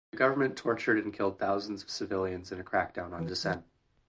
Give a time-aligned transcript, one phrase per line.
[0.09, 3.63] The government tortured and killed thousands of civilians in a crackdown on dissent.